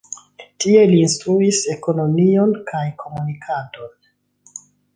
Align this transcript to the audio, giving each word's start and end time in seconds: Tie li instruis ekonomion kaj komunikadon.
Tie 0.63 0.85
li 0.91 1.01
instruis 1.07 1.59
ekonomion 1.75 2.55
kaj 2.73 2.83
komunikadon. 3.05 3.93